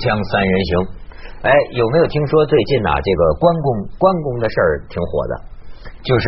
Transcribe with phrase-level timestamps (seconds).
[0.00, 0.72] 锵三人行，
[1.44, 3.66] 哎，有没有听说最近呐、这个关公
[4.00, 5.34] 关公的事儿挺火的，
[6.00, 6.24] 就是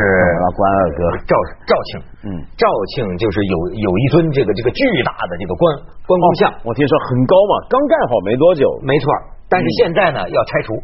[0.53, 1.01] 关二哥。
[1.25, 1.33] 赵
[1.65, 1.91] 赵庆，
[2.29, 2.29] 嗯。
[2.61, 5.65] 赵庆就是有有一尊这个这个巨大的这个关
[6.05, 9.09] 关公像，我听说很高嘛，刚盖好没多久，没错，
[9.49, 10.77] 但是现在呢、要拆除，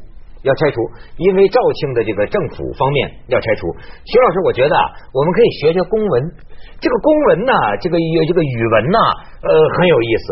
[0.43, 0.79] 要拆除，
[1.17, 3.67] 因为肇庆的这个政府方面要拆除。
[4.05, 6.15] 徐老师，我觉得啊，我们可以学学公文。
[6.79, 8.99] 这个公文呢，这个这个语文呢，
[9.43, 10.25] 呃，很有意思。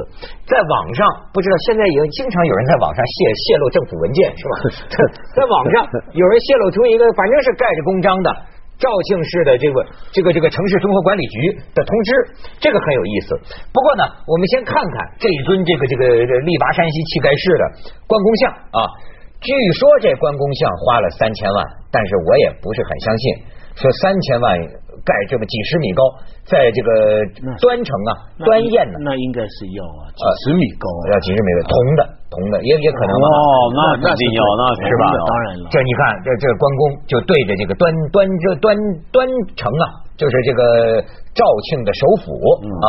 [0.47, 1.03] 在网上，
[1.35, 4.55] 不知道现在也经常有人在网上泄泄露政府文件，是吧？
[5.35, 8.31] 在网上有人泄露出一个，反正是盖着公章的。
[8.77, 12.13] 肇庆市的这个这个这个城市综合管理局的通知，
[12.61, 13.35] 这个很有意思。
[13.73, 17.65] 不过呢，我们先看看这一尊这个这个力拔山兮气盖世的
[18.07, 18.81] 关公像啊。
[19.47, 21.59] 据说这关公像花了三千万，
[21.95, 23.25] 但是我也不是很相信。
[23.79, 24.59] 说三千万
[25.05, 26.03] 盖这么几十米高，
[26.49, 26.91] 在这个
[27.61, 28.11] 端城啊、
[28.43, 32.01] 端砚呢，那应该是要啊，几十米高啊，要几十米的铜的
[32.33, 33.13] 铜的，也也可能。
[33.15, 33.31] 哦，
[33.77, 38.75] 那肯定要，那是吧当然了，这你看，这这关公就对着这个端端这端
[39.13, 39.85] 端城啊，
[40.17, 41.05] 就是这个
[41.37, 42.33] 肇庆的首府
[42.83, 42.87] 啊。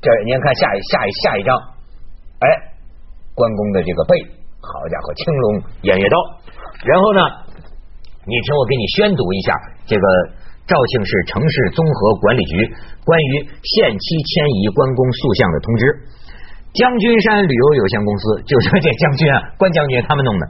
[0.00, 1.50] 这您看下一下一下一张，
[2.38, 2.46] 哎，
[3.34, 4.14] 关公的这个背，
[4.60, 5.44] 好家伙，青龙
[5.86, 6.16] 偃月刀。
[6.84, 7.20] 然后呢，
[8.26, 9.54] 你听我给你宣读一下
[9.86, 10.04] 这个
[10.66, 12.66] 肇庆市城市综合管理局
[13.06, 14.30] 关于限期迁
[14.62, 15.82] 移关公塑像的通知。
[16.74, 20.44] 将军山旅游有限公司，就是这将军啊，关将军他们弄的。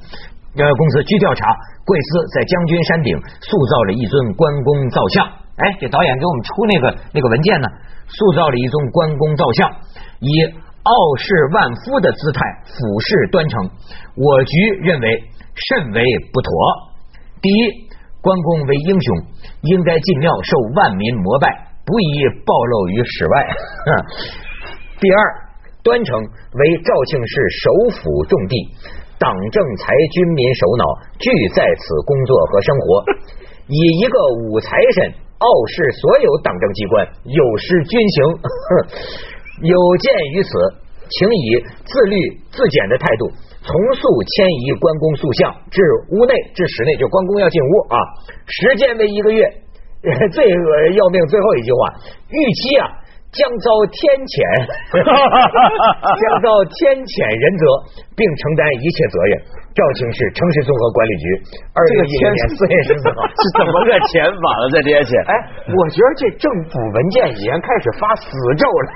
[0.59, 1.47] 呃，公司据调查，
[1.87, 5.25] 贵司在将军山顶塑造了一尊关公造像。
[5.56, 6.84] 哎，这导演给我们出那个
[7.15, 7.69] 那个文件呢，
[8.09, 9.70] 塑造了一尊关公造像，
[10.19, 10.31] 以
[10.89, 13.61] 傲视万夫的姿态俯视端城。
[14.17, 15.06] 我局认为
[15.69, 16.50] 甚为不妥。
[17.42, 17.61] 第一，
[18.22, 19.16] 关公为英雄，
[19.62, 21.47] 应该进庙受万民膜拜，
[21.84, 23.47] 不宜暴露于室外。
[24.99, 25.19] 第二，
[25.84, 27.32] 端城为肇庆市
[27.62, 27.70] 首
[28.00, 28.56] 府重地，
[29.20, 30.84] 党政财军民首脑
[31.19, 33.05] 俱在此工作和生活，
[33.69, 34.16] 以一个
[34.49, 38.16] 武财神傲视所有党政机关，有失军情。
[39.62, 40.50] 有鉴于此，
[41.08, 41.46] 请以
[41.84, 42.16] 自律
[42.50, 43.28] 自检的态度，
[43.62, 47.96] 从速迁移关公塑像至屋内至室内，就关公要进屋啊，
[48.46, 49.42] 时间为一个月。
[50.30, 51.92] 最要命，最后一句话，
[52.30, 52.86] 预期啊
[53.28, 54.34] 将遭天谴，
[54.97, 56.49] 将遭
[56.81, 57.62] 天谴人责，
[58.16, 59.33] 并承担一切责任。
[59.78, 61.25] 肇庆市城市综合管理局，
[61.71, 64.62] 二零一零年四月十四号 是怎么个遣法了？
[64.75, 65.33] 这天谴， 哎，
[65.71, 68.27] 我觉得这政府文件已经开始发死
[68.59, 68.87] 咒了。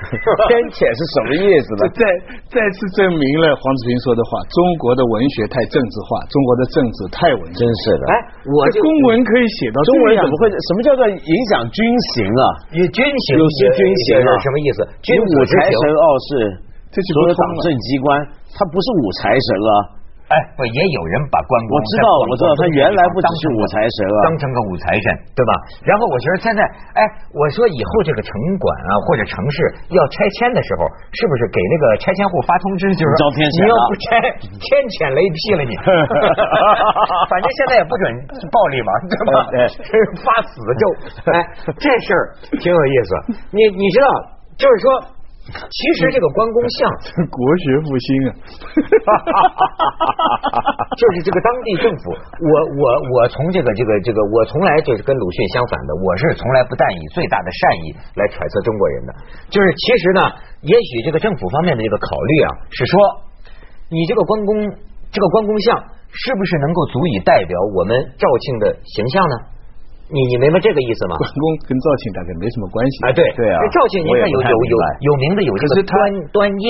[0.51, 1.87] 天谴是什么意思呢？
[1.95, 2.03] 再
[2.51, 7.63] 再次证明了黄子平说的话：中国的文学太政治化，中国的政治太文真。
[7.87, 8.15] 是的，哎，
[8.51, 10.51] 我公文可以写到中文怎么会？
[10.51, 11.79] 什么叫做影响军
[12.11, 12.45] 行啊？
[12.75, 14.79] 以军行有些军行啊什么意思？
[15.03, 16.29] 君你武财神傲世
[16.93, 18.21] 这就所有党政机关，
[18.55, 19.73] 他不是武财神啊。
[20.33, 25.07] 哎，不也有人把关公我知道在广我知道他原来不当是武财神啊当成个武财神，
[25.37, 25.53] 对吧？
[25.85, 26.61] 然后我觉得现在，
[26.97, 27.01] 哎，
[27.37, 29.57] 我说以后这个城管啊或者城市
[29.93, 34.09] 要拆迁的时候，是不是给那个拆迁户发通知，就是遭天谴你要不拆，
[34.57, 34.67] 天
[34.97, 35.77] 谴雷劈了你。
[37.29, 38.03] 反正现在也不准
[38.49, 39.37] 暴力嘛，对吧？
[39.53, 39.57] 对
[40.25, 40.83] 发死咒。
[41.33, 41.37] 哎，
[41.77, 42.23] 这事儿
[42.59, 43.11] 挺有意思。
[43.53, 44.09] 你你知道，
[44.57, 44.87] 就是说，
[45.43, 46.89] 其实这个关公像。
[47.33, 48.31] 国学复兴啊！
[50.95, 59.13] 就是这个当地政府，我我我从这个这个这个，我从来就是跟鲁迅相反的，我是从来不但以最大的善意来揣测中国人的，
[59.51, 60.21] 就是其实呢，
[60.63, 63.01] 也许这个政府方面的这个考虑啊，是说
[63.91, 64.71] 你这个关公
[65.11, 69.37] 这个关公像是不是能够足以代表我们肇庆的形象呢？
[70.13, 71.17] 你你明白这个意思吗？
[71.17, 75.93] 关 公跟赵庆大概没什么关系啊，对对啊这肇庆你看有有有有名的有这个端
[76.31, 76.69] 端砚，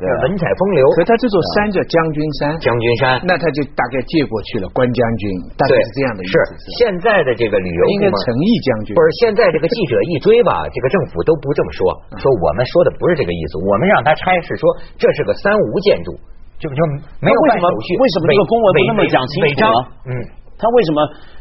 [0.00, 5.28] 对啊文采风流，可他这座山叫将军山，将军山，那他就大概借过去了关将军，
[5.60, 6.64] 大概，是这样的意是思。
[6.80, 11.78] 现在的这个旅游应该诚意将军不是现在这个记者一追吧，这个政府都不这么说，
[12.16, 14.64] 说我们说的不是这个意思，我们让他拆是说
[14.96, 16.16] 这是个三无建筑，
[16.56, 16.80] 就就
[17.20, 19.68] 没有办手续，为什么这个公文不那么讲清楚呢？
[20.08, 20.12] 嗯，
[20.60, 21.00] 他为什么？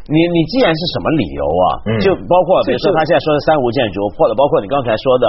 [0.09, 1.63] 你你既然是什么理由啊？
[1.85, 5.25] 嗯就包括比如说他现在说的三无建筑，或者包括你刚才说的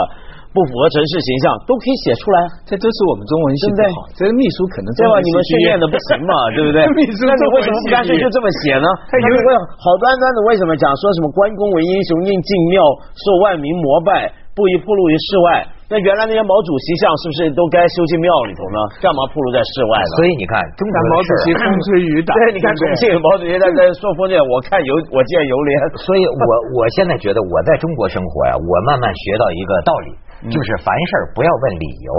[0.56, 2.38] 不符合城市形象，都可以写出来。
[2.64, 5.20] 这都是我们中文系对不对不好，这个秘书可能对吧？
[5.26, 6.78] 你们训练的不行嘛， 对不对？
[6.96, 8.88] 秘书那你为什么不干脆就这么写呢？
[9.10, 12.80] 他他有为好端端的为什么讲说什么关公为英雄应进庙
[13.20, 15.48] 受万民膜拜，不宜暴露于世外？
[15.90, 18.78] 那原来那些毛主席像是不是都该修进庙里头呢？
[19.02, 20.14] 干嘛暴露在室外呢？
[20.14, 25.70] 所以你看中国毛主席 风吹雨打，对，你看重庆毛主席在在说封建，我看有我见犹怜。
[25.98, 30.08] 所以我我现在觉得我在中国生活呀，我慢慢学到一个道理，
[30.46, 32.10] 就是凡事不要问理由，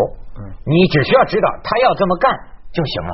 [0.68, 2.28] 你只需要知道他要这么干
[2.76, 3.12] 就行了。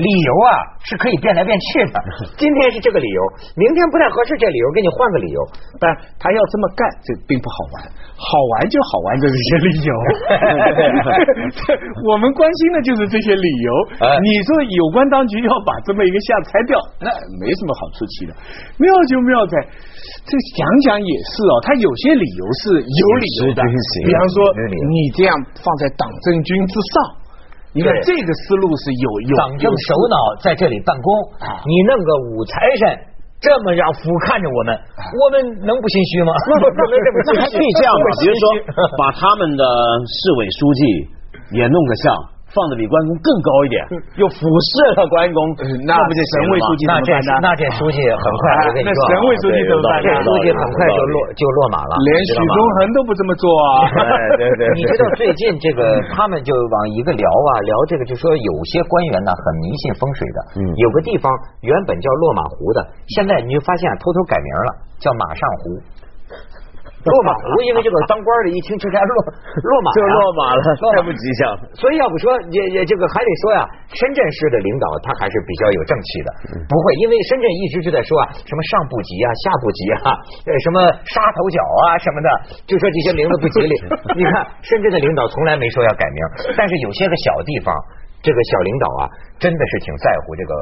[0.00, 2.00] 理由啊是可以变来变去的。
[2.40, 3.20] 今天是这个理由，
[3.60, 5.38] 明天不太合适，这理由给你换个理由。
[5.76, 5.84] 但
[6.16, 7.84] 他要这么干，这并不好玩。
[8.16, 9.92] 好玩就好玩的这些理由，
[12.12, 13.68] 我们关心的就是这些理由。
[14.20, 17.08] 你说有关当局要把这么一个像拆掉，那
[17.40, 18.32] 没什么好出奇的。
[18.76, 19.56] 妙就妙在，
[20.28, 23.60] 这想想也是哦，他有些理由是有理由的。
[24.04, 24.36] 比方说，
[24.68, 25.32] 你这样
[25.64, 26.94] 放在党政军之上，
[27.72, 31.08] 你看这个思路是有有党政首脑在这里办公，
[31.66, 33.06] 你弄个武财神。
[33.40, 34.76] 这么样俯瞰着我们，
[35.16, 36.34] 我们能不心虚吗？
[36.36, 38.06] 那还可以这样吧？
[38.20, 38.44] 比如说，
[39.00, 39.64] 把他们的
[40.04, 40.80] 市委书记
[41.56, 42.12] 也弄个像。
[42.50, 43.78] 放的比关公更高一点，
[44.18, 45.38] 又俯视了关公，
[45.86, 50.02] 那不就省委书记那这那这书记很快，我跟你说，省委书记怎么办？
[50.02, 53.86] 这书记很快就落就落马了，连许宗衡都不这么做啊！
[54.34, 60.38] 对 对， 你知道最近这个 他们就往一个聊啊聊这个，就说有些官员呢很迷信风水的，
[60.74, 61.30] 有个地方
[61.62, 62.82] 原本叫落马湖的，
[63.14, 65.78] 现在你就发现偷偷改名了，叫马上湖。
[67.00, 69.12] 落马湖，因为这个当官的一听这该落
[69.56, 70.60] 落马，就落马了，
[70.92, 71.40] 太不吉祥。
[71.72, 76.28] 所以要不说也也这个还得说呀，深圳市的领导他还是比较有正气的，
[76.68, 80.12] 不会因为深圳一直就在说啊，什么上不吉啊，下不吉啊，
[80.44, 80.76] 呃什么
[81.08, 82.28] 杀头脚啊什么的，
[82.68, 83.72] 就说这些名字不吉利。
[84.18, 86.20] 你看深圳的领导从来没说要改名，
[86.52, 87.72] 但是有些个小地方，
[88.20, 89.02] 这个小领导啊，
[89.40, 90.52] 真的是挺在乎这个。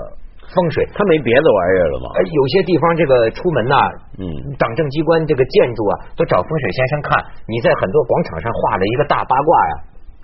[0.48, 2.06] 风水，他没别的玩意儿了吗？
[2.24, 3.76] 有些地方这个出门呐，
[4.16, 4.24] 嗯，
[4.56, 7.20] 党政机关这个建筑啊，都找风水先生看。
[7.44, 9.72] 你在很多广场上画了一个大八卦呀，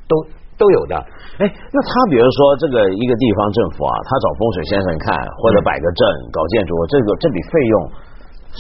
[0.09, 0.17] 都
[0.57, 0.97] 都有的。
[1.39, 6.01] 哎，那他比如说这个一个地方政府啊，他找风水先生看，或者摆个阵
[6.33, 7.77] 搞建筑，这个这笔费用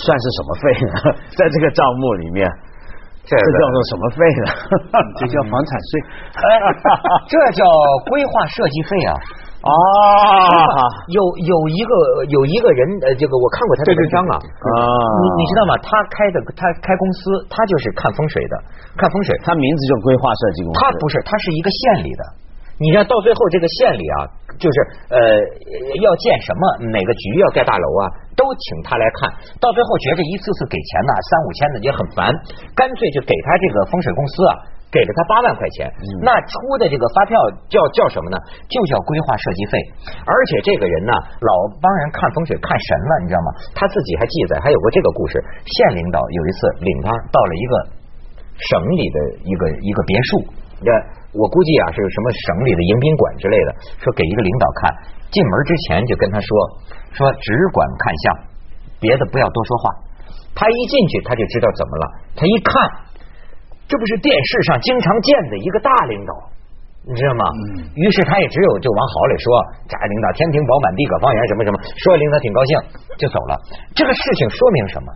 [0.04, 0.92] 算是什么费呢？
[1.32, 2.44] 在这个账目里面，
[3.24, 4.46] 这叫做什么费呢？
[5.16, 5.90] 这叫房产税，
[7.32, 7.64] 这叫
[8.12, 9.16] 规划设计费啊。
[9.64, 9.72] 啊，
[11.08, 11.92] 有有一个
[12.28, 14.76] 有一个人，呃，这个我看过他的文章啊，啊，
[15.24, 15.72] 你你知道吗？
[15.80, 18.54] 他开的他开公司，他就是看风水的，
[19.00, 20.76] 看风水，他名字叫规划设计公司。
[20.76, 22.22] 他不是，他是一个县里的。
[22.76, 24.28] 你看到最后这个县里啊，
[24.60, 24.76] 就是
[25.08, 25.16] 呃
[25.96, 28.04] 要建什么，哪个局要盖大楼啊，
[28.36, 29.32] 都请他来看。
[29.64, 32.28] 到最后觉着一次次给钱呢，三五千的也很烦，
[32.76, 34.52] 干脆就给他这个风水公司啊。
[34.94, 35.90] 给了他八万块钱，
[36.22, 37.34] 那出的这个发票
[37.66, 38.38] 叫叫什么呢？
[38.70, 39.74] 就叫规划设计费。
[40.22, 41.10] 而且这个人呢，
[41.42, 41.52] 老
[41.82, 43.50] 帮人看风水看神了，你知道吗？
[43.74, 45.42] 他自己还记载，还有过这个故事。
[45.66, 47.72] 县领导有一次领他到了一个
[48.54, 50.46] 省里的一个一个别墅，
[50.78, 50.88] 这
[51.34, 54.94] 我估计啊是什么省里的迎宾馆之类的，说给一个领导看。
[55.34, 56.48] 进门之前就跟他说
[57.18, 58.24] 说只管看相，
[59.02, 59.84] 别的不要多说话。
[60.54, 62.04] 他一进去他就知道怎么了，
[62.38, 63.03] 他一看。
[63.88, 66.32] 这不是电视上经常见的一个大领导，
[67.04, 67.44] 你知道吗？
[67.52, 69.46] 嗯于是他也只有就往好里说，
[69.86, 72.72] 这领导天庭饱满，地阁方圆，什么什么，说领导挺高兴
[73.20, 73.52] 就走了。
[73.94, 75.08] 这个事情说明什么？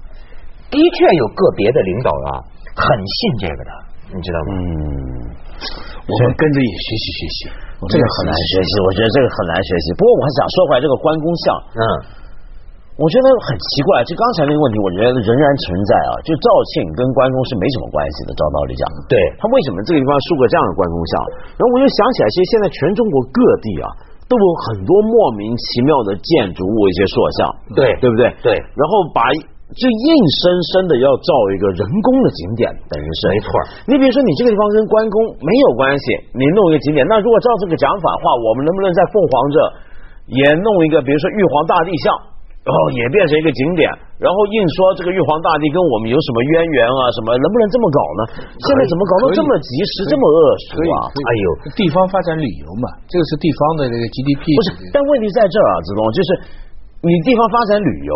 [0.69, 2.44] 的确有个别的领导啊，
[2.76, 3.73] 很信这个的，
[4.12, 4.49] 你知道吗？
[4.53, 4.61] 嗯，
[6.05, 7.38] 我们跟着也学习学习，
[7.88, 9.87] 这个很难学习，我觉得这个很难学习。
[9.97, 11.82] 不过我还想说回来这个关公像，嗯。
[12.99, 16.19] 我觉得很奇怪，就刚才那个问题，我觉得仍然存在啊。
[16.26, 21.12] 就肇庆跟关公是没什么关系的，照道理讲，对他为什么这个地方竖个这样的关公像？
[21.55, 23.87] 然后我又想起来，其实现在全中国各地啊，
[24.26, 27.38] 都有很多莫名其妙的建筑物，一些塑像，
[27.78, 28.35] 对对不对？
[28.43, 28.59] 对。
[28.75, 29.31] 然后把
[29.78, 30.11] 就硬
[30.43, 33.47] 生生的要造一个人工的景点，等于是没错。
[33.87, 39.57] 你比如说，你这个地方跟关公没有关系，你弄一个景点，那如果照这个讲法的话，我们能不能在凤凰这
[40.35, 42.27] 也弄一个，比如说玉皇大帝像？
[42.69, 43.89] 然后也变成一个景点，
[44.21, 47.01] 然后硬说这个玉皇大帝跟我们有什么渊源啊？
[47.17, 48.23] 什么能不能这么搞呢？
[48.61, 51.09] 现在怎么搞到这么及时、这么恶俗啊？
[51.09, 54.45] 哎呦，地方发展旅游嘛，这个是地方的这个 GDP。
[54.53, 56.29] 不是，但问题在这儿啊，子龙，就是
[57.01, 58.13] 你地方发展旅游，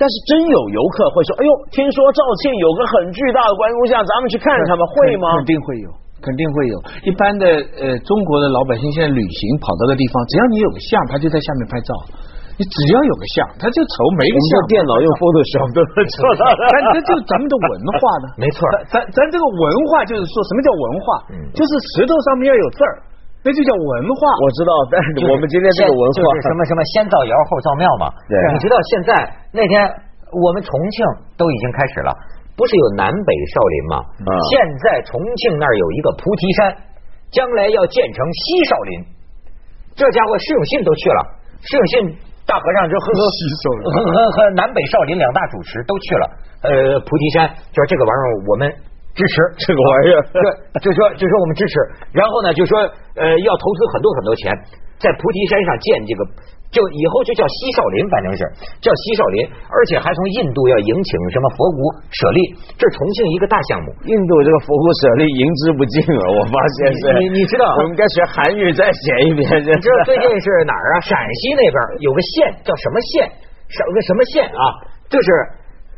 [0.00, 5.88] 但是真有游客会说：“哎呦，听说肇庆有个很巨大的关公像，咱们去看看吧，会吗？”肯定会有，
[6.24, 6.76] 肯定会有。
[7.04, 7.44] 一般的
[7.76, 11.92] 呃，中国的老百姓现在旅行跑到个地方，只要你有个像，他就在下面拍照。
[12.60, 14.50] 你只要有个像，他就愁没个像。
[14.68, 16.44] 电脑用 Photoshop 都能做到。
[16.68, 18.26] 但这就是咱们的文化呢。
[18.36, 18.60] 没错，
[18.92, 21.04] 咱咱这个文化就是说什么叫文化？
[21.32, 23.00] 嗯就是石头上面要有字儿，
[23.40, 24.20] 那就叫文化。
[24.44, 28.12] 我知道，但是我们今天这个文化什么什么先造谣后造庙嘛。
[28.28, 28.36] 对。
[28.52, 29.10] 你知道现在
[29.56, 29.80] 那天
[30.28, 31.00] 我们重庆
[31.40, 32.12] 都已经开始了，
[32.60, 33.94] 不是有南北少林吗？
[34.52, 36.76] 现在重庆那儿有一个菩提山，
[37.32, 38.92] 将来要建成西少林。
[39.96, 41.20] 这家伙释永信都去了，
[41.64, 42.28] 释永信。
[42.50, 43.22] 大和尚就和和
[44.10, 46.24] 和和南北少林两大主持都去了，
[46.66, 48.66] 呃，菩提山就是这个玩意儿，我们
[49.20, 49.34] 支持
[49.68, 51.74] 这个玩意儿， 对，就说就说我们支持，
[52.16, 52.80] 然后呢就说
[53.20, 54.48] 呃要投资很多很多钱，
[54.96, 56.24] 在菩提山上建这个。
[56.70, 58.46] 就以后就叫西少林，反正是
[58.78, 61.82] 叫西少林，而且还从印度要迎请什么佛骨
[62.14, 62.38] 舍利，
[62.78, 63.90] 这是重庆一个大项目。
[64.06, 67.02] 印度这个佛骨舍利迎之不尽了， 我发现是。
[67.18, 67.74] 你你知道？
[67.74, 69.42] 我们该学韩语再写一遍。
[69.66, 70.96] 你知道 最近是哪儿啊？
[71.02, 73.26] 陕西那边有个县叫什么县？
[73.66, 74.62] 什个什么县啊？
[75.10, 75.26] 就是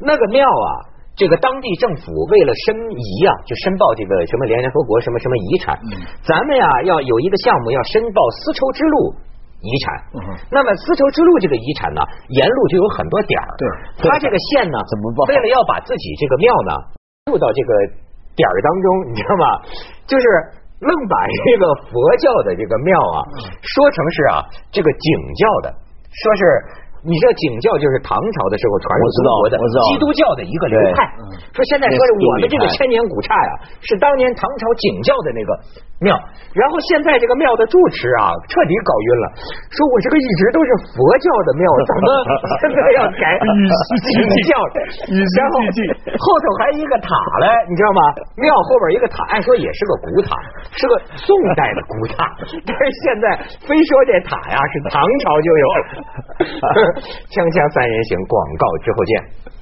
[0.00, 5.76] 那个庙啊，这个当地政府为了申遗啊，就申报这个什么联合国什么什么遗产。
[6.24, 9.14] 咱们呀要有一个项目要申报丝绸之路。
[9.62, 9.86] 遗产，
[10.50, 12.02] 那么丝绸之路这个遗产呢，
[12.34, 13.46] 沿路就有很多点儿。
[13.54, 15.22] 对，它这个线呢，怎么报？
[15.30, 16.72] 为了要把自己这个庙呢
[17.30, 17.70] 入到这个
[18.34, 19.46] 点儿当中， 你知道吗？
[20.02, 20.24] 就是
[20.82, 21.14] 愣把
[21.46, 23.22] 这个佛教的这个庙啊，
[23.62, 24.42] 说成是啊
[24.72, 25.70] 这个景教的，
[26.10, 26.81] 说是。
[27.02, 29.58] 你知道景教就是唐朝的时候传入中国的
[29.90, 31.02] 基督教的一个流派。
[31.52, 35.50] 说现在说是我们这个千年古刹呀，是当年唐朝景教的那个
[36.00, 36.14] 庙。
[36.54, 39.26] 然后现在这个庙的住持啊，彻底搞晕了，
[39.72, 42.06] 说我这个一直都是佛教的庙， 怎么
[42.60, 44.14] 现在要改景
[44.46, 44.54] 教？
[45.10, 47.10] 然后后头还一个塔
[47.42, 48.00] 嘞，你知道吗？
[48.38, 50.38] 庙后边一个塔，按说也是个古塔，
[50.76, 52.30] 是个宋代的古塔，
[52.62, 53.24] 但是现在
[53.66, 55.82] 非说这塔呀是唐朝就有了。
[57.32, 59.61] 锵锵三人行，广告之后见。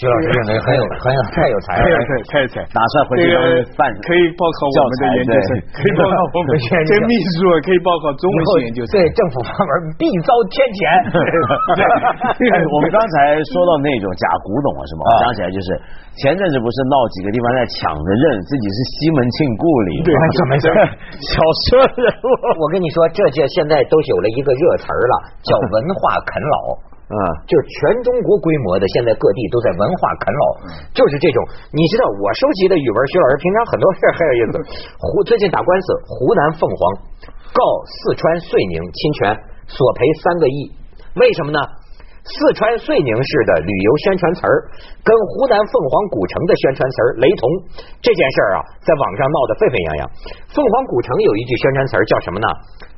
[0.00, 1.84] 徐老师认为很有很有太有才，了，
[2.32, 3.44] 太有才，打算回去当
[3.76, 6.56] 饭可以报考我们的研究生，可以报考 我们
[6.88, 8.96] 这秘书，可以报考中文系研究生。
[8.96, 10.80] 对政府部门必遭天谴。
[12.72, 15.04] 我们刚才说到那种假古董啊，什么？
[15.20, 15.68] 想起来就是
[16.16, 20.00] 前阵子不是闹几个地方在抢着认自己是西门庆故里？
[20.00, 20.16] 对，
[20.48, 20.64] 没事。
[21.28, 21.36] 小
[21.68, 25.14] 说人物，我跟你说，这就现在都有了一个热词儿了，
[25.44, 26.88] 叫文化啃老。
[27.10, 30.44] 啊，就是全中国规模的，现在各地都在文化啃老，
[30.94, 31.42] 就是这种。
[31.74, 34.54] 你知道我收集的语文，徐老师平常很多事很有意思。
[34.94, 36.80] 湖最近打官司，湖南凤凰
[37.50, 39.34] 告四川遂宁侵权，
[39.66, 40.70] 索赔三个亿。
[41.18, 41.58] 为什么呢？
[42.22, 44.70] 四川遂宁市的旅游宣传词儿
[45.02, 47.42] 跟湖南凤凰古城的宣传词儿雷同，
[47.98, 50.02] 这件事儿啊，在网上闹得沸沸扬扬。
[50.54, 52.46] 凤凰古城有一句宣传词儿叫什么呢？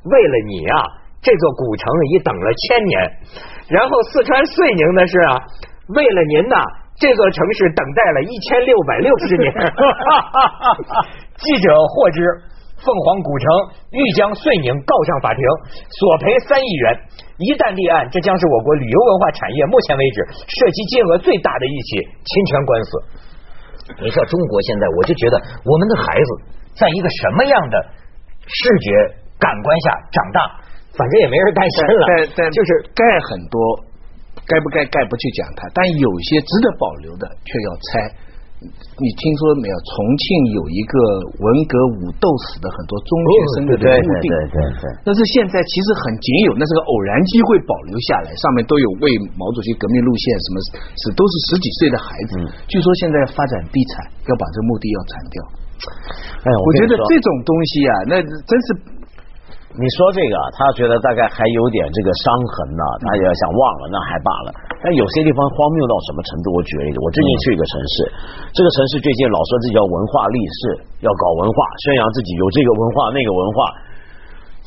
[0.04, 0.76] 为了你啊，
[1.25, 2.97] 这座古城已等了千年。
[3.69, 5.40] 然后四川遂宁呢是啊，
[5.95, 6.57] 为了您呐，
[6.97, 9.52] 这座城市等待了一千六百六十年。
[11.38, 12.21] 记者获知，
[12.83, 13.47] 凤凰古城
[13.90, 15.42] 欲将遂宁告上法庭，
[15.88, 16.99] 索赔三亿元。
[17.38, 22.90] 一旦立案，这将是我国旅游文化产业目前为止涉及金额最大的一起侵权官司。
[23.99, 25.35] 你说中国现在，我就觉得
[25.66, 26.31] 我们的孩子
[26.78, 27.75] 在一个什么样的
[28.47, 28.87] 视觉
[29.42, 30.38] 感官下长大？
[30.92, 33.00] 反正也没人担心了，但但就是盖
[33.32, 33.56] 很多，
[34.44, 37.90] 该不该盖不去讲它，但有些值得保留的却要拆。
[38.62, 39.75] 你听说没有？
[39.75, 40.22] 重庆
[40.54, 40.94] 有一个
[41.42, 43.82] 文革武斗死的很多中学生的墓
[44.22, 50.56] 地，对对对，但是现在其实很仅有，那是个偶然机会保留下来，上面都有为毛主席革命路线什么，
[50.94, 52.38] 是都是十几岁的孩子。
[52.70, 55.37] 据说现在发展地产，要把这墓地要铲掉。
[56.46, 59.01] 哎，我觉得这种东西啊，那真是。
[59.72, 64.52] 你说这个，他觉得大概还有点这个伤痕呢，他也想忘了，那还罢了。
[64.84, 66.52] 但有些地方荒谬到什么程度？
[66.52, 67.94] 我举个例子，我最近去一个城市，
[68.52, 70.60] 这个城市最近老说自己要文化立市，
[71.00, 71.56] 要搞文化，
[71.88, 73.56] 宣扬自己有这个文化那个文化。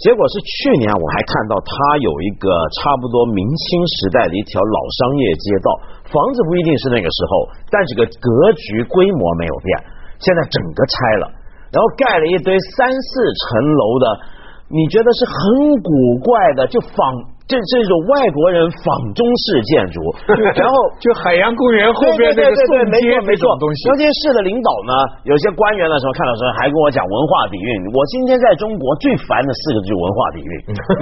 [0.01, 1.71] 结果是去年我还看到他
[2.01, 2.49] 有一个
[2.81, 5.69] 差不多明清时代的一条老商业街道，
[6.09, 9.69] 房子不一定是那个时候，但这个格局规模没有变，
[10.17, 11.29] 现在整个拆了，
[11.69, 13.07] 然后盖了一堆三四
[13.45, 14.33] 层楼的。
[14.69, 20.01] 你觉得是很古怪的，就仿这这种外国人仿中式建筑，
[20.57, 23.85] 然后就海洋公园后边那个宋街没错东西。
[23.85, 24.93] 尤其市的领导呢，
[25.29, 27.69] 有些官员的时候看到时候还跟我讲文化底蕴。
[27.93, 30.51] 我今天在中国最烦的四个字就文化底蕴，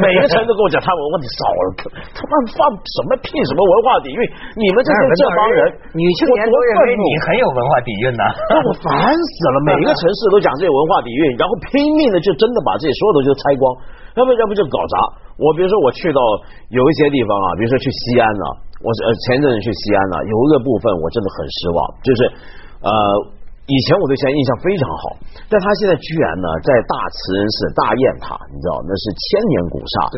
[0.03, 1.59] 每个城都跟我讲他文化底少了，
[2.11, 4.19] 他妈放什么屁什么文化底蕴？
[4.59, 5.59] 你们这些这帮人，
[5.95, 8.23] 你青年都认为你很有文化底蕴呢，
[8.67, 9.55] 我烦死了。
[9.63, 13.63] 每一个城市都讲这些文化底蕴，然后拼命的就真的把这些所有东西都拆光。
[14.13, 14.95] 要不要不就搞砸？
[15.41, 16.21] 我比如说我去到
[16.69, 18.45] 有一些地方啊，比如说去西安呢，
[18.85, 22.19] 我呃前阵子去西安呢，有一个部分我真的很失望，就是
[22.85, 22.91] 呃
[23.65, 25.03] 以前我对西安印象非常好，
[25.49, 30.17] 但他现在居然呢在大慈恩寺大雁塔，你知道那是千年古刹，对，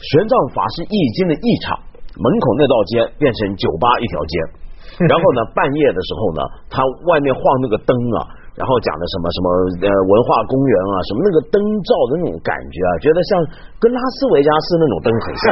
[0.00, 1.76] 玄奘法师易经的译场
[2.16, 4.34] 门口那道街变成酒吧一条街，
[5.04, 6.40] 然后呢半夜的时候呢，
[6.72, 6.80] 他
[7.12, 8.40] 外面晃那个灯啊。
[8.62, 9.46] 然然后讲的什么什么
[9.82, 13.42] 呃文化公园啊，什么那个灯照的那种感觉啊，觉得像
[13.82, 15.42] 跟拉斯维加斯那种灯很像。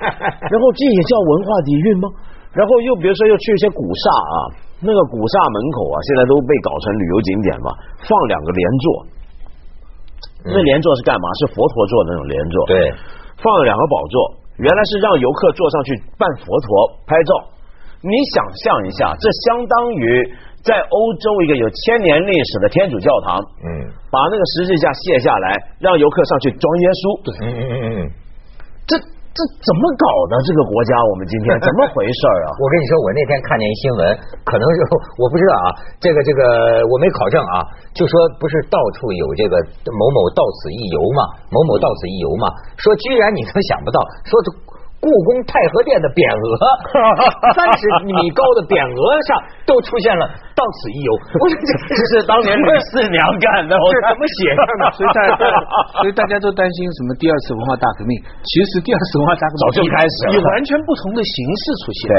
[0.48, 2.08] 然后这也叫文化底蕴吗？
[2.56, 4.36] 然后又比如说又去一些古刹啊，
[4.80, 7.68] 那个古刹门口啊，现在都被搞成旅游景点嘛，
[8.08, 8.86] 放两个莲座，
[10.48, 11.28] 那莲座是干嘛？
[11.44, 12.56] 是佛陀坐的那种莲座。
[12.64, 12.80] 对，
[13.44, 14.16] 放了两个宝座，
[14.56, 17.52] 原来是让游客坐上去扮佛陀拍照。
[18.00, 20.32] 你想象一下，这相当于
[20.64, 23.68] 在欧洲一个有千年历史的天主教堂，嗯，
[24.10, 27.02] 把那个十字架卸下来，让游客上去装耶稣。
[27.44, 28.10] 嗯嗯嗯嗯，
[28.88, 28.96] 这。
[29.34, 30.38] 这怎么搞的？
[30.46, 32.54] 这个国家，我们今天怎么回事啊？
[32.54, 34.00] 我跟你说，我那天看见一新闻，
[34.46, 34.78] 可能是
[35.18, 35.66] 我不知道啊。
[35.98, 37.66] 这个这个我没考证啊，
[37.98, 39.58] 就说不是到处有这个
[39.90, 42.46] 某某到此一游嘛，某某到此一游嘛，
[42.78, 44.54] 说居然你都想不到，说这。
[45.04, 46.48] 故宫太和殿的匾额，
[47.52, 49.36] 三十米高的匾额上
[49.68, 50.24] 都出现了
[50.56, 54.82] “到此一游 ”。我说 这这是当年的四娘干的，这怎么写上的？
[54.96, 55.36] 所以大家
[56.00, 58.16] 所以大家都担心什么第二次文化大革命？
[58.48, 62.00] 其实第二次文化大革命早就开始了，以完全不同的形式出现。
[62.08, 62.16] 对，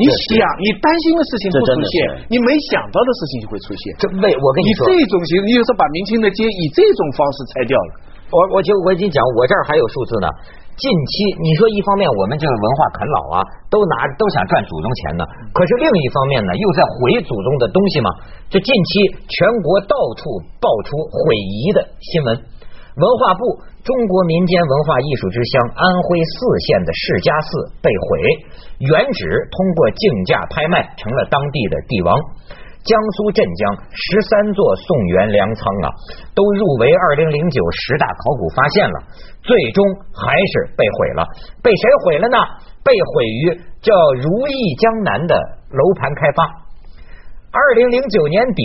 [0.00, 1.92] 你想你担心的事情不出现，
[2.32, 3.82] 你没想到的事情就会出现。
[4.00, 8.07] 这为我跟你说，这种形，你就说把明清的街以这种方式拆掉了。
[8.30, 10.28] 我我就我已经讲，我这儿还有数字呢。
[10.78, 18.08] 近期你说一方面我们这个文化啃老啊，都拿都想赚祖宗钱呢，可是另一方面呢，又在毁祖宗的东西嘛。
[18.46, 18.90] 这近期
[19.26, 20.22] 全国到处
[20.62, 22.30] 爆出毁遗的新闻，
[22.94, 27.50] 文化部中国民间文化艺术之乡安徽泗县的释迦寺
[27.82, 28.06] 被毁，
[28.78, 32.14] 原址通过竞价拍卖成了当地的帝王。
[32.84, 35.86] 江苏镇江十三座宋元粮仓啊，
[36.34, 38.96] 都入围二零零九十大考古发现了，
[39.42, 41.26] 最终还是被毁了。
[41.62, 42.38] 被谁毁了呢？
[42.84, 43.42] 被毁于
[43.82, 43.92] 叫
[44.22, 45.34] 如意江南的
[45.70, 46.48] 楼盘开发。
[47.50, 48.62] 二零零九年底，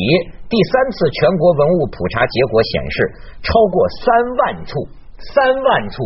[0.48, 2.98] 第三次全国文物普查结果显示，
[3.42, 4.88] 超过三万处、
[5.34, 5.98] 三万处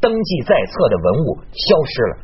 [0.00, 2.16] 登记在册的文物消失了，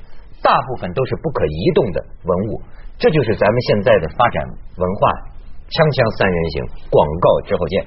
[0.43, 2.63] 大部分都是不可移动的文物。
[2.99, 4.45] 这就是咱们现在的发展
[4.77, 5.32] 文化。
[5.73, 6.61] 锵锵三人行，
[6.93, 7.81] 广告之后见。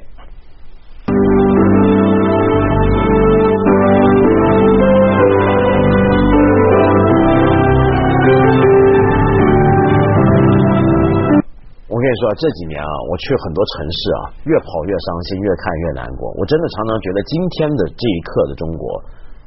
[11.85, 16.33] 我跟你说，这几年啊，我去很多城市啊，越跑越伤心，越看越难过。
[16.41, 18.97] 我真的常常觉得，今天的这一刻的中国，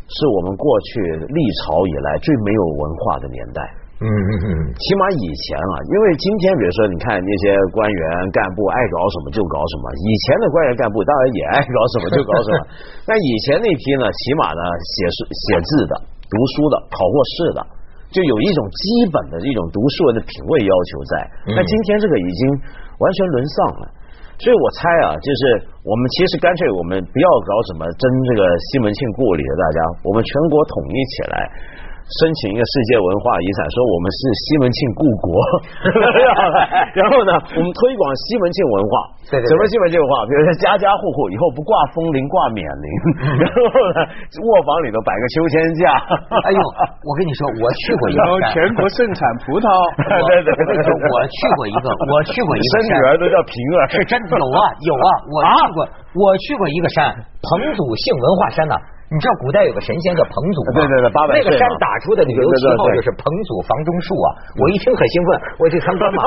[0.07, 3.66] 是我们过去历朝以来最没有文化的年代。
[3.99, 12.61] 嗯嗯嗯，起码以前啊，因为今天比如说，你看那些官员干部爱搞什么就搞什么，以前的官员干部当然也爱搞什么就搞什么，
[13.11, 14.63] 但以前那批呢，起码呢
[14.95, 15.95] 写书写字的、
[16.31, 17.61] 读书的、考过试的，
[18.15, 21.13] 就有一种基本的一种读书人的品味要求在。
[21.59, 22.43] 那今天这个已经
[23.03, 23.85] 完全沦丧了，
[24.39, 31.37] 所以我猜啊，就是我们其实干脆我们不要搞什么争这个西门庆故里的，大家我们全国统一起来。
[32.09, 35.29] 申请一个世界文化遗产，说我们是西门庆故国，
[36.97, 38.92] 然后呢，我们推广西门庆文化，
[39.29, 40.25] 什么西门庆文化？
[40.25, 42.88] 比如说家家户户以后不挂风铃，挂冕铃，
[43.44, 43.61] 然后
[43.92, 44.09] 呢，
[44.40, 45.85] 卧房里头摆个秋千架。
[46.49, 46.61] 哎呦，
[47.05, 49.68] 我跟你说，我去过一个， 全国盛产葡萄。
[50.33, 55.79] 对 对对，我去过一个，我去过一个山，女儿都叫平儿，是真有啊有啊，我去过，
[56.16, 57.12] 我去过一个山，
[57.44, 58.81] 彭祖姓文化山呐。
[59.09, 60.85] 你知道古代有个神仙叫彭祖吗？
[60.85, 64.29] 对对对，八百那个山打出的旅游旗号就是彭祖房中术啊！
[64.61, 66.21] 我一听很兴奋，我去参观嘛。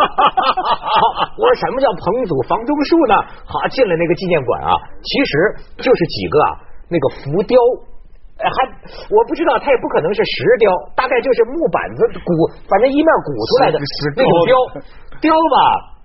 [1.38, 3.14] 我说什么叫彭祖房中术呢？
[3.46, 4.74] 好，进了那个纪念馆啊，
[5.06, 5.32] 其实
[5.78, 6.50] 就是几个啊
[6.90, 7.54] 那个浮雕，
[8.42, 8.58] 还
[9.14, 12.30] 我不知道，它也不可能是石雕，大概就是木板子鼓，
[12.66, 14.58] 反正一面鼓出来的那种雕
[15.22, 15.58] 雕吧，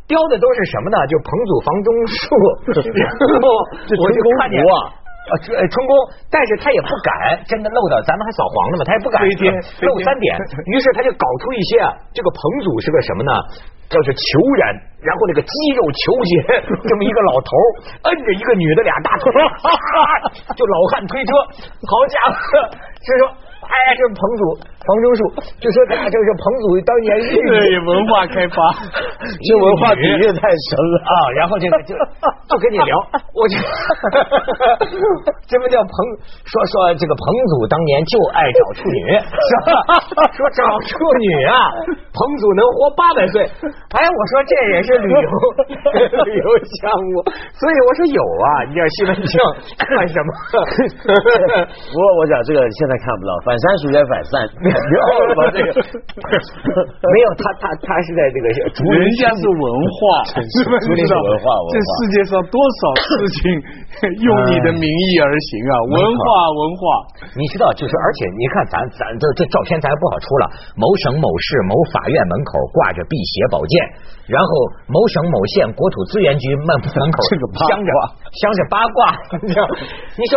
[0.05, 1.01] 雕的都是什么呢？
[1.09, 2.21] 就彭祖房中术，
[3.01, 3.09] 然
[3.41, 3.49] 后
[3.97, 4.61] 我就看见。
[5.27, 5.93] 呃，春宫，
[6.31, 7.11] 但是他也不敢
[7.51, 10.39] 真的漏到，咱们还扫黄了嘛，他也不敢漏三点，
[10.71, 13.33] 于是他就搞出一些啊，这个彭祖是个什么呢？
[13.87, 14.23] 叫做球
[14.59, 14.62] 人，
[15.03, 16.31] 然后那个肌肉球结，
[16.87, 17.51] 这么一个老头
[18.11, 19.31] 摁着一个女的俩大腿，
[20.55, 21.31] 就老汉推车，
[21.87, 22.39] 好家伙，
[23.03, 23.46] 所以说。
[23.67, 24.43] 哎，这彭祖
[24.87, 25.21] 彭中树，
[25.59, 28.55] 就说这就是彭祖当年对文化开发，
[29.27, 31.11] 这文化底蕴太深了啊！
[31.35, 31.91] 然后这个就
[32.47, 32.95] 就跟你聊，
[33.35, 33.59] 我就
[35.51, 35.91] 这不叫彭
[36.47, 39.83] 说说这个彭祖当年就爱找处女，是吧？
[40.39, 41.59] 说找处女啊，
[42.15, 43.43] 彭祖能活八百岁。
[43.43, 45.19] 哎，我说这也是旅游
[46.31, 46.47] 旅游
[46.79, 47.27] 项目，
[47.59, 49.35] 所以我说有啊，你要西门庆
[49.83, 50.31] 干什么？
[51.67, 53.56] 不过我讲这个现在看不到，反。
[53.57, 59.64] 反三属在反山， 没有这个，没有他他他是在这个，人家是文
[59.97, 60.29] 化，
[60.85, 63.40] 竹林文化，这世界上上多少事情
[64.21, 65.73] 用你的名义而行啊？
[65.88, 66.85] 文化文化，
[67.33, 70.45] 你知道，就是而且你看咱咱这这照片咱也不好出了。
[70.77, 73.73] 某省某市某法院门口挂着辟邪宝剑，
[74.29, 74.51] 然后
[74.92, 77.88] 某省某县国土资源局门门口镶着
[78.37, 79.64] 镶着八卦，你知道？
[80.19, 80.35] 你说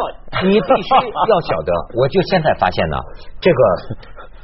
[0.47, 2.95] 你必须要晓得，我就现在发现呢，
[3.41, 3.59] 这个。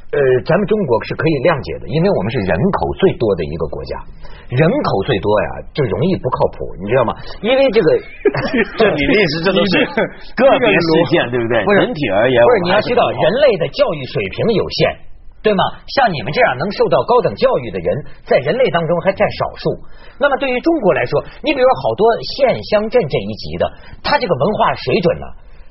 [0.06, 3.92] 呃，咱们中国是可以谅解的，因为我们是人口最多的一个国家，
[4.54, 7.10] 人口最多呀，就容易不靠谱，你知道吗？
[7.42, 7.88] 因为这个，
[8.78, 9.72] 这你的意思，这都是
[10.38, 11.58] 个别事件，对不对？
[11.58, 14.78] 整体而言，不是你要知道，人类的教育水平有限，
[15.42, 15.62] 对吗？
[15.98, 17.90] 像你们这样能受到高等教育的人，
[18.24, 19.64] 在人类当中还占少数。
[20.22, 22.06] 那么对于中国来说，你比如好多
[22.38, 23.64] 县乡镇这一级的，
[24.06, 25.26] 他这个文化水准呢？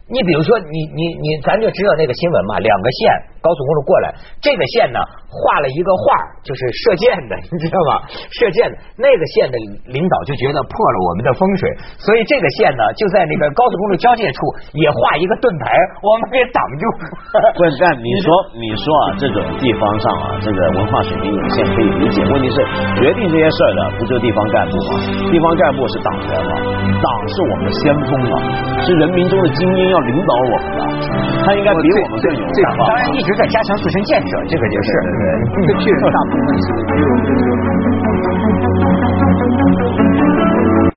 [0.07, 3.01] 你比如说，你你你，咱就知道那个新闻嘛，两个县
[3.45, 4.09] 高速公路过来，
[4.41, 4.97] 这个县呢
[5.29, 6.03] 画了一个画，
[6.41, 8.01] 就是射箭的，你知道吗？
[8.33, 9.55] 射箭的那个县的
[9.93, 11.63] 领导就觉得破了我们的风水，
[12.01, 14.39] 所以这个县呢就在那个高速公路交界处
[14.73, 15.69] 也画一个盾牌，
[16.01, 16.83] 我们给挡住。
[17.55, 18.27] 不，但你说
[18.57, 22.57] 你说啊，这种地方上啊，这个文化水平有限可以理解，问题是
[22.97, 24.91] 决定这些事儿的不就地方干部吗？
[25.29, 26.51] 地方干部是党员吗？
[26.97, 28.35] 党是我们的先锋啊，
[28.81, 29.85] 是人民中的精英。
[29.85, 30.81] 要领导我们的，
[31.45, 32.87] 他应该比我们更有想法。
[32.87, 34.89] 当然一直在加强自身建设，这个也是，
[35.67, 36.65] 这确实大部分是。